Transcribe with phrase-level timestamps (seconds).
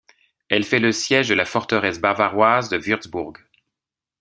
[0.49, 3.37] Elle fait le siège de la forteresse bavaroise de Würzburg.